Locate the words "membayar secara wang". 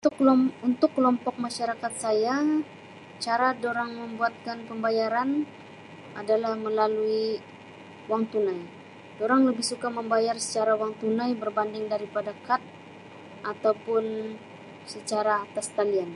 9.98-10.92